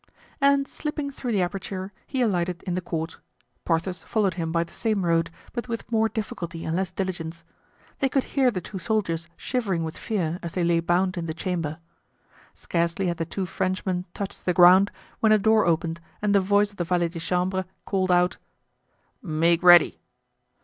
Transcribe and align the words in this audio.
And 0.41 0.67
slipping 0.67 1.11
through 1.11 1.31
the 1.31 1.43
aperture, 1.43 1.93
he 2.07 2.23
alighted 2.23 2.63
in 2.63 2.73
the 2.73 2.81
court. 2.81 3.19
Porthos 3.65 4.01
followed 4.01 4.33
him 4.33 4.51
by 4.51 4.63
the 4.63 4.73
same 4.73 5.05
road, 5.05 5.29
but 5.53 5.67
with 5.67 5.91
more 5.91 6.09
difficulty 6.09 6.65
and 6.65 6.75
less 6.75 6.91
diligence. 6.91 7.43
They 7.99 8.09
could 8.09 8.23
hear 8.23 8.49
the 8.49 8.61
two 8.61 8.79
soldiers 8.79 9.27
shivering 9.37 9.83
with 9.83 9.95
fear, 9.95 10.39
as 10.41 10.53
they 10.53 10.63
lay 10.63 10.79
bound 10.79 11.17
in 11.17 11.27
the 11.27 11.35
chamber. 11.35 11.77
Scarcely 12.55 13.05
had 13.09 13.17
the 13.17 13.25
two 13.25 13.45
Frenchmen 13.45 14.05
touched 14.15 14.43
the 14.45 14.55
ground 14.55 14.89
when 15.19 15.31
a 15.31 15.37
door 15.37 15.67
opened 15.67 16.01
and 16.19 16.33
the 16.33 16.39
voice 16.39 16.71
of 16.71 16.77
the 16.77 16.83
valet 16.83 17.09
de 17.09 17.19
chambre 17.19 17.65
called 17.85 18.09
out: 18.09 18.37
"Make 19.21 19.61
ready!" 19.61 20.01